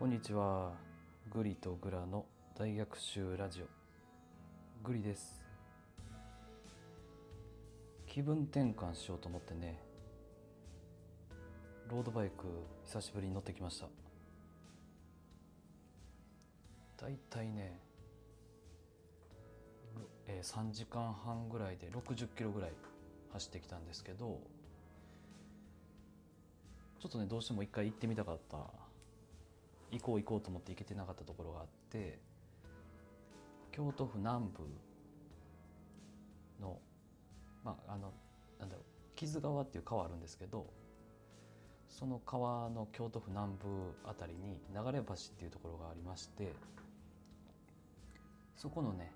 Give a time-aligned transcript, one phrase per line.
[0.00, 0.72] こんにちは。
[1.30, 2.24] グリとグラの
[2.58, 3.66] 大学習ラジオ。
[4.82, 5.44] グリです。
[8.06, 9.78] 気分転換しようと思ってね。
[11.90, 12.46] ロードバイク
[12.86, 13.88] 久しぶりに乗ってきました。
[17.04, 17.78] だいたいね、
[20.26, 22.72] えー、3時間半ぐらいで60キロぐらい
[23.34, 24.40] 走ってきたんですけど
[26.98, 28.79] ちょっとねどうしても一回行ってみたかった
[29.90, 32.18] 行こう行こうと思って行けてなかったところがあって
[33.72, 34.64] 京都府南部
[36.60, 36.78] の
[37.64, 38.12] まああの
[38.58, 38.84] なんだろう
[39.16, 40.66] 木津川っていう川あるんですけど
[41.88, 43.66] その川の京都府南部
[44.04, 46.54] あたりに流れ橋っていうところがありまして
[48.56, 49.12] そこのね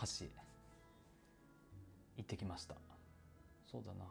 [0.00, 0.26] 橋
[2.16, 2.74] 行ってきました。
[3.70, 4.04] そうだな。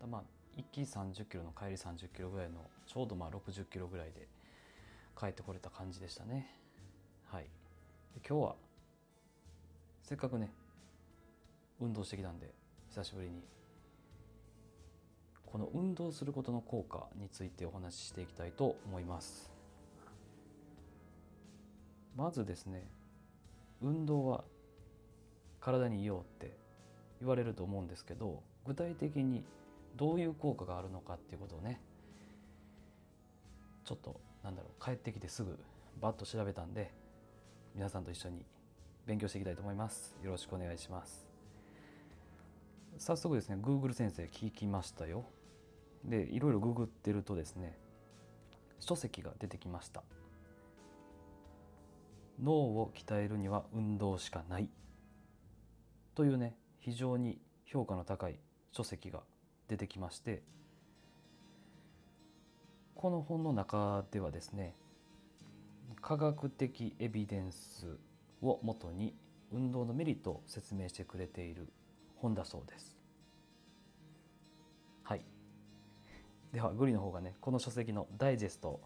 [0.00, 0.22] だまあ
[0.56, 4.26] 行き30キロの帰り30キロぐらいのちょうどまあ60キロぐらいで
[5.18, 6.54] 帰ってこれた感じでしたね。
[7.26, 7.44] はい。
[8.14, 8.56] で今日は
[10.02, 10.50] せっかくね
[11.80, 12.52] 運動してきたんで
[12.88, 13.42] 久しぶりに
[15.46, 19.50] この運動することの効果についてお話ししていきたいと思います。
[22.16, 22.86] まずですね
[23.80, 24.44] 運動は
[25.60, 26.56] 体にいいよって
[27.20, 29.44] 言われると思うんですけど具体的に
[29.96, 31.80] どういう効果があるのかっていうことをね
[33.84, 35.58] ちょっとなんだろう帰ってきてすぐ
[36.00, 36.92] バッと調べたんで
[37.74, 38.44] 皆さんと一緒に
[39.06, 40.16] 勉強していきたいと思います。
[40.22, 41.26] よろしくお願いします。
[42.98, 45.24] 早速ですね Google 先生聞きましたよ。
[46.04, 47.78] でいろいろググってるとですね
[48.78, 50.02] 書籍が出てきました。
[52.42, 54.68] 脳を鍛えるには運動しかない。
[56.14, 58.38] というね非常に評価の高い
[58.72, 59.20] 書籍が
[59.70, 60.42] 出てきまして
[62.96, 64.74] この本の中ではですね
[66.02, 67.86] 科学的エビデンス
[68.42, 69.14] をもとに
[69.52, 71.68] 運動のメリットを説明してくれている
[72.16, 72.96] 本だそうです。
[75.02, 75.22] はい。
[76.52, 78.80] ではグリの方がねこの書籍のダイジェスト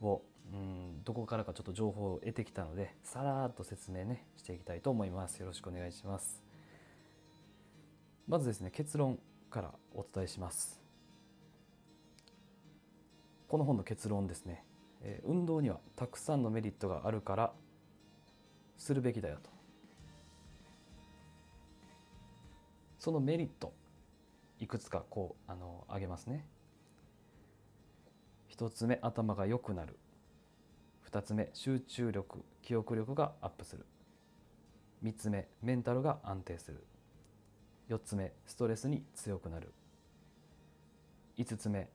[0.00, 0.22] を
[0.52, 5.36] うんどこからかちょっと情報を得てきたのでさらっと説明ねしていきたいと思います。
[5.36, 6.42] よろしくお願いします。
[8.26, 9.18] まずですね結論。
[9.50, 10.80] からお伝えします。
[13.48, 14.64] この本の結論ですね、
[15.02, 17.52] えー、運動にはたくさんのメリットがあるから
[18.78, 19.50] するべきだよと。
[22.98, 23.72] そのメリット
[24.60, 26.46] いくつかこうあの挙げますね。
[28.46, 29.98] 一つ目頭が良くなる。
[31.00, 33.84] 二つ目集中力記憶力がアップする。
[35.02, 36.86] 三つ目メンタルが安定する。
[37.90, 39.72] 4つ目ストレスに強くなる。
[41.38, 41.88] 5つ目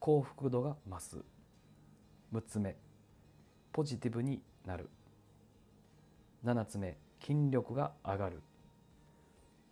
[0.00, 1.18] 幸福度が増す。
[2.34, 2.76] 6つ目
[3.72, 4.90] ポジティブになる。
[6.44, 8.42] 7つ目筋力が上がる。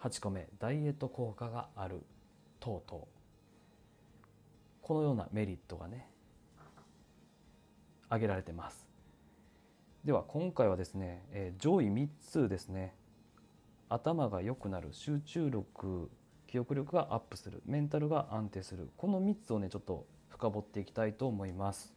[0.01, 2.03] 8個目ダイエット効果がある。
[2.61, 3.05] 等々。
[4.83, 6.09] このようなメリットがね
[8.09, 8.87] 挙げられてます。
[10.05, 12.95] では今回はですね、えー、上位3つですね
[13.89, 16.11] 頭が良くなる集中力
[16.47, 21.95] 記憶力がアップするメンタルが安定するこの3つをねちょっと深掘っていきたいと思います。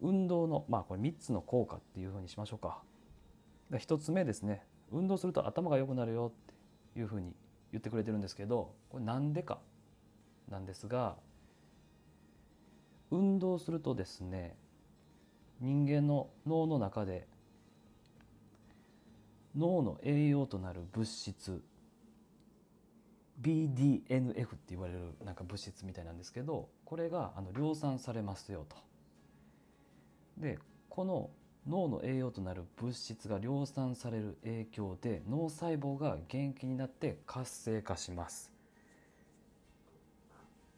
[0.00, 2.82] 運動のまあこれ3つの効果っていうふうにしましょうか。
[3.72, 4.62] 1つ目ですね。
[4.92, 6.54] 運動すると頭が良くなるよっ
[6.94, 7.34] ていうふうに
[7.72, 9.58] 言ってくれてるんですけどこれなんでか
[10.48, 11.16] なんですが
[13.10, 14.56] 運動するとですね
[15.60, 17.26] 人間の脳の中で
[19.56, 21.62] 脳の栄養となる物質
[23.40, 28.76] BDNF って言われるなんか物質みたいなんですけどこれがあの量産されますよと。
[30.38, 30.58] で
[30.88, 31.30] この
[31.68, 38.56] 脳の栄養となる物質が量産される影響で脳細胞が元気になって活性化します。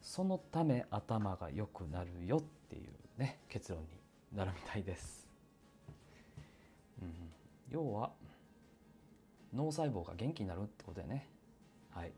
[0.00, 3.86] そのため頭が良くなるよっていうね結論に
[4.34, 5.28] なるみたいです、
[7.02, 7.12] うん、
[7.70, 8.10] 要は
[9.54, 11.28] 脳細胞が元気になるってことだよね。
[11.90, 12.12] はい。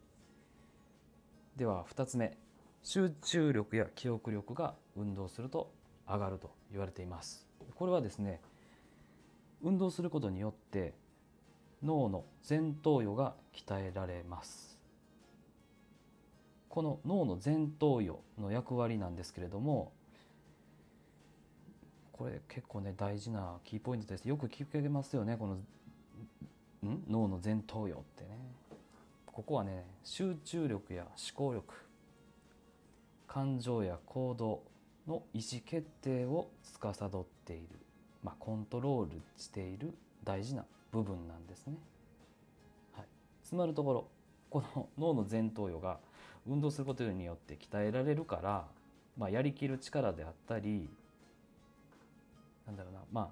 [1.56, 2.36] では2つ目。
[2.82, 5.70] 集中力や記憶力が運動すると
[6.08, 7.46] 上がると言われています。
[7.74, 8.40] これはですね
[9.62, 10.94] 運動することによって
[11.82, 14.78] 脳の前頭葉が鍛えられます。
[16.68, 19.92] この脳の前頭葉の役割なんですけれども
[22.12, 24.26] これ結構ね大事なキーポイントです。
[24.26, 25.58] よく聞けますよねこの
[26.86, 27.04] ん？
[27.08, 28.60] 脳の前頭葉ってね。
[29.26, 31.74] ここはね集中力や思考力
[33.26, 34.62] 感情や行動
[35.06, 37.68] の意思決定を司っている、
[38.22, 39.94] まあ、コントロールしている
[40.24, 41.74] 大事な部分なんですね。
[42.92, 43.06] はい、
[43.44, 44.08] つまるところ
[44.50, 46.00] この 脳の前頭葉が
[46.46, 48.66] 運動することによって鍛えられるから、
[49.16, 50.90] まあ、やりきる力であったり
[52.66, 53.28] なんだろうなまあ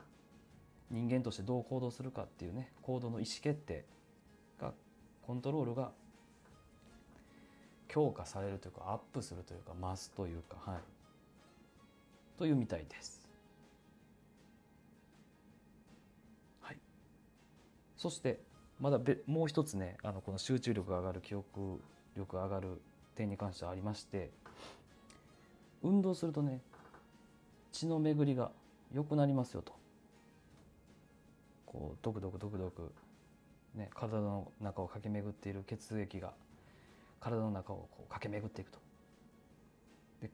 [0.90, 3.84] 人間としてどう行動するかっていうね行動の意思決定
[4.60, 4.72] が
[5.22, 5.90] コントロールが
[7.88, 10.80] 強化されるというかアップするというか増すというかはい。
[12.38, 13.28] というみたいです。
[16.60, 16.76] はい、
[17.96, 18.40] そして
[18.78, 21.80] まだべもう一つねあのこの集中力が上がる記憶
[22.16, 22.80] 力が上がる
[23.16, 24.30] 点に関してはありまして
[25.82, 26.60] 運動するとね
[27.72, 28.52] 血の巡りが
[28.94, 29.72] 良くなりますよと。
[31.68, 32.94] こうドクドクドクドク、
[33.74, 36.32] ね、体の中を駆け巡っている血液が
[37.20, 38.78] 体の中をこう駆け巡っていくと。
[40.22, 40.30] で、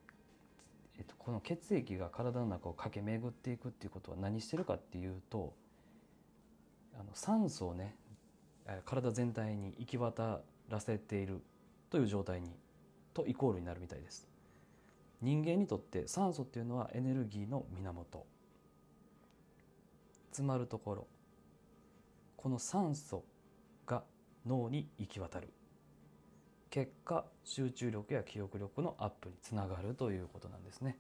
[0.97, 5.55] えっと、この血液が体の中を駆け巡っていくっていうことは何してるかっていうと
[6.95, 7.97] あの酸素をね
[8.85, 11.43] 体全体に行き渡らせている
[11.91, 12.51] という状態に
[13.13, 14.29] とイコールになるみたいです。
[15.21, 18.25] 人間にとって酸素っていうのはエネルギーの源。
[20.31, 21.07] つまるところ。
[22.45, 23.25] この酸素
[23.87, 24.03] が
[24.47, 25.49] 脳に行き渡る
[26.69, 30.99] 結果集中力や記憶力のアップにつながるということなんですね。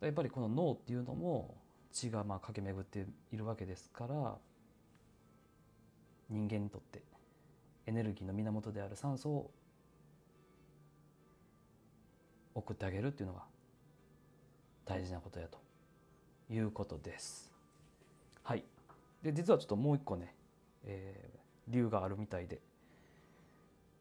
[0.00, 1.54] やっぱりこの脳っていうのも
[1.92, 4.38] 血がまあ駆け巡っているわけですから
[6.30, 7.02] 人間にとって
[7.84, 9.50] エネルギーの源である酸素を
[12.54, 13.42] 送ってあげるっていうのが
[14.86, 15.58] 大事なことやと
[16.50, 17.52] いうことです。
[18.44, 18.64] はい。
[19.22, 20.37] で実はちょっともう一個ね
[20.88, 22.60] えー、理由があるみたいで。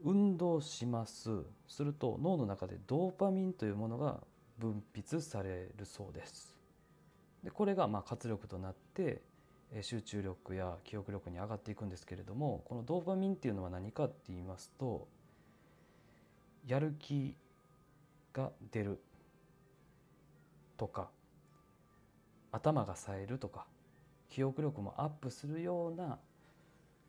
[0.03, 1.43] 運動します。
[1.67, 4.19] すると脳の中でドーパミンというものが
[4.57, 6.55] 分泌されるそうです。
[7.43, 9.21] でこれがまあ活力となって
[9.81, 15.07] 集中力や記憶力に上がっていくんですけれどもこのドーパミンっていうのは何かって言いますと
[16.65, 17.35] やる気
[18.33, 18.99] が出る
[20.77, 21.09] とか
[22.51, 23.65] 頭が冴えるとか
[24.29, 26.17] 記憶力もアップするような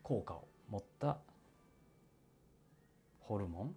[0.09, 1.17] 効果を持った
[3.19, 3.75] ホルモン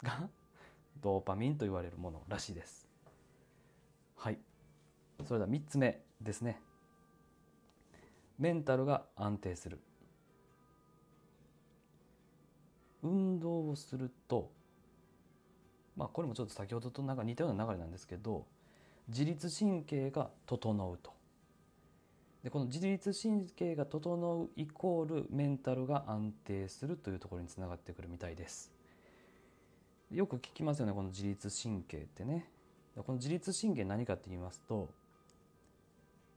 [0.00, 0.28] が
[1.02, 2.86] ドーパミンと言われるものらしいです。
[4.16, 4.38] はい。
[5.26, 6.60] それでは3つ目ですね。
[8.38, 9.80] メンタルが安定する。
[13.02, 14.52] 運動をすると
[15.96, 18.46] まあこれもちょっと先ほどとなんか似たような流れなんですけど
[19.08, 21.23] 自律神経が整うと。
[22.44, 28.70] でこの自律神経が整うイコールメンタルが安定するというところにつながってくるみたいです。
[30.10, 32.46] よく聞きますよねこの自律神経ってね。
[32.94, 34.90] この自律神経何かって言いますと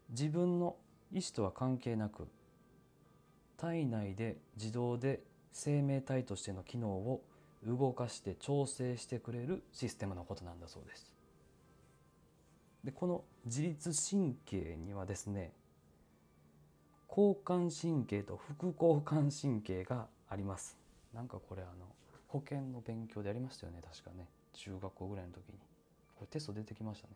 [0.09, 0.77] 自分の
[1.11, 2.27] 意思とは関係なく
[3.57, 5.19] 体内で自動で
[5.51, 7.21] 生命体としての機能を
[7.65, 11.13] 動かして調整してくれるシステムのことなんだそうです。
[12.85, 15.51] でこの自律神経にはですね
[17.09, 20.77] 交感神経と副交感神経があります。
[21.13, 21.85] なんかこれあの
[22.27, 23.81] 保険の勉強でやりましたよね。
[23.81, 24.27] 確かね。
[24.53, 25.59] 中学校ぐらいの時に。
[26.15, 27.13] これテスト出てきましたね。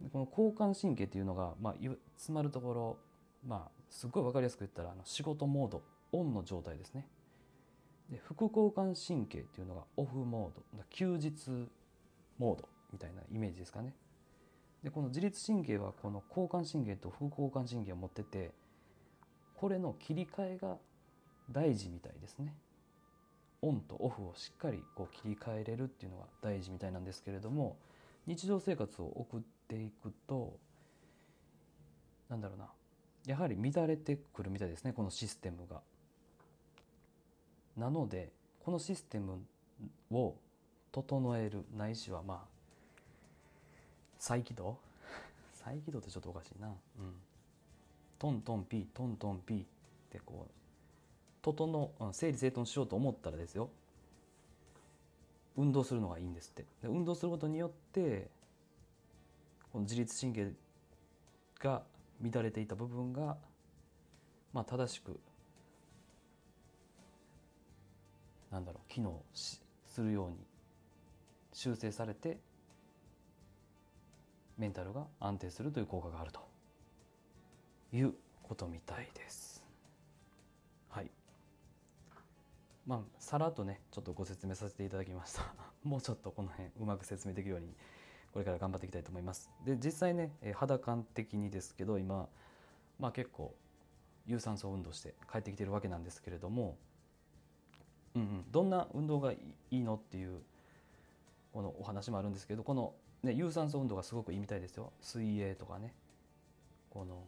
[0.00, 1.74] でこの交感神経っていうのが、まあ、
[2.18, 2.98] つまるところ
[3.46, 7.06] まあすっごい分かりやすく言ったらあの仕事モードオンの状態ですね。
[8.10, 10.84] で副交感神経っていうのがオフモード。
[10.90, 11.68] 休日
[12.38, 13.94] モードみたいなイメージですかね。
[14.82, 18.52] でこの自律神経はこの交感神経と副交感神経を持ってて
[19.56, 20.76] これの切り替えが
[21.50, 22.54] 大事みたいですね。
[23.62, 27.76] オンとオフをしっかりこう切り替えれるっていうのが大事みたいなんですけれども
[28.26, 30.56] 日常生活を送っていくと
[32.28, 32.66] なんだろうな
[33.24, 35.80] やはり乱れてくるみたいですねこのシステムが。
[37.76, 38.30] なので
[38.64, 39.38] このシステム
[40.10, 40.34] を
[40.92, 42.48] 整えるないしはまあ
[44.18, 44.76] 再起動？
[45.54, 46.68] 再起動ってちょっとおかしいな。
[46.68, 46.74] うん
[48.18, 49.64] トントンピートントンピーっ
[50.10, 50.56] てこう
[51.52, 53.70] 整整理整頓しようと思ったらですよ。
[55.56, 56.64] 運動するのがいいんですって。
[56.82, 58.28] で運動することによって
[59.72, 60.52] この自律神経
[61.60, 61.82] が
[62.20, 63.36] 乱れていた部分が、
[64.52, 65.18] まあ、正しく
[68.50, 70.36] なんだろう機能しするように
[71.52, 72.38] 修正されて
[74.58, 76.45] メンタルが安定するという効果があると。
[77.96, 79.64] いうことみたいです。
[80.88, 81.10] はい。
[82.86, 85.42] まあさらっとねちょっとご説明させていただきました
[85.82, 87.74] もうちょっとこの辺うまく説明できるように
[88.32, 92.28] これから頑張っていきたいと思いますで実際ね、肌感的にですけど今
[93.00, 93.54] まあ結構
[94.26, 96.76] 有酸素運動して帰ってきてるわけなんですけれども、
[98.14, 99.38] うんうん、どんな運動がい
[99.70, 100.42] いのっていう
[101.52, 105.94] このお話もあるんですけどこの、ね、有酸素運動がすごくいいみたいですよ水泳とかね
[106.90, 107.24] この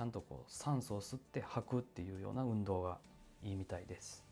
[0.00, 2.96] ちゃんとこう酸素を吸って吐くっていうような運動が
[3.42, 4.24] いいみたいです。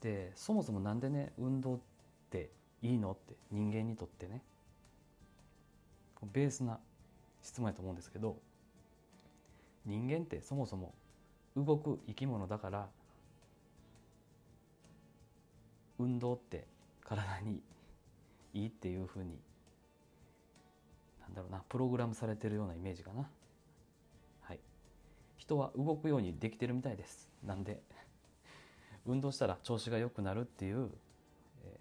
[0.00, 1.78] でそもそも何でね運動っ
[2.30, 2.50] て
[2.82, 4.42] いいのって人間にとってね
[6.32, 6.80] ベースな
[7.42, 8.38] 質問やと思うんですけど
[9.84, 10.92] 人間ってそもそも
[11.56, 12.88] 動く生き物だから
[16.00, 16.66] 運動って
[17.04, 17.62] 体に
[18.52, 19.38] いいっていうふうに
[21.20, 23.28] なんだろうなプログラムされてるようなイメージかな。
[25.46, 27.30] 人は動くようにできてるみたいです。
[27.44, 27.80] なんで
[29.06, 30.90] 運動したら調子が良くなるっていう、
[31.64, 31.80] え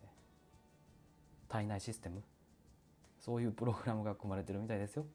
[1.48, 2.22] ー、体内システム。
[3.20, 5.06] そういうプログラムが組まれてるみたいですよ。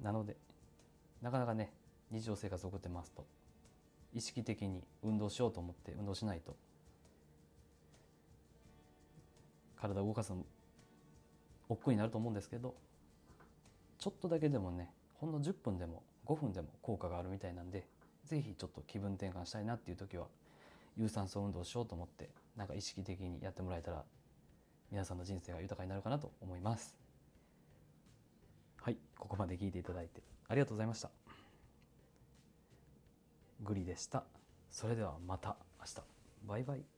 [0.00, 0.36] なので
[1.20, 1.70] なかなかね
[2.10, 3.26] 日常生活を送ってますと
[4.14, 6.56] 意識的に運動しようと思って運動しないと
[9.76, 10.44] 体を動かすの
[11.68, 12.74] 億劫になると思うんですけど
[13.98, 17.86] ちょっとだけでもねほんの10分でも5分でも効果があるみたいなんで
[18.24, 20.26] 是非ちょっと気分転換したいなっていう時は
[20.96, 24.04] 有酸素運動しようと思ってなんか意識的にやってもらえたら
[24.90, 26.94] 皆さんの人生が豊かになるかなと思います。
[28.80, 31.10] はいここまで聞いていただいてありがとうございました。
[33.62, 34.24] グリでした。
[34.70, 36.02] それではまた明日。
[36.46, 36.91] バイバイ。